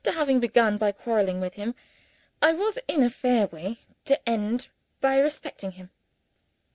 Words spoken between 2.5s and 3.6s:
was in a fair